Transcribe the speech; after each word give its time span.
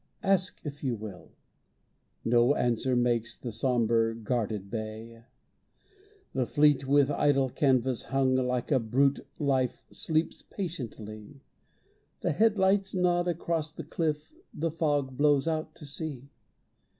Ask, 0.23 0.65
if 0.65 0.83
you 0.83 0.95
will. 0.95 1.31
No 2.25 2.55
answer 2.55 2.95
makes 2.95 3.37
The 3.37 3.51
sombre, 3.51 4.15
guarded 4.15 4.71
bay. 4.71 5.25
The 6.33 6.47
fleet, 6.47 6.87
with 6.87 7.11
idle 7.11 7.51
canvas 7.51 8.05
hung, 8.05 8.33
Like 8.35 8.71
a 8.71 8.79
brute 8.79 9.19
life, 9.37 9.85
sleeps 9.91 10.41
patiently. 10.41 11.43
The 12.21 12.31
headlights 12.31 12.95
nod 12.95 13.27
across 13.27 13.73
the 13.73 13.83
cliff, 13.83 14.33
The 14.51 14.71
fog 14.71 15.15
blows 15.17 15.47
out 15.47 15.75
to 15.75 15.85
sea. 15.85 16.31